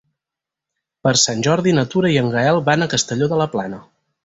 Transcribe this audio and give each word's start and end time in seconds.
Per 1.07 1.11
Sant 1.25 1.43
Jordi 1.49 1.75
na 1.81 1.85
Tura 1.93 2.13
i 2.15 2.19
en 2.23 2.33
Gaël 2.39 2.65
van 2.73 2.87
a 2.87 2.91
Castelló 2.97 3.31
de 3.35 3.41
la 3.45 3.51
Plana. 3.57 3.83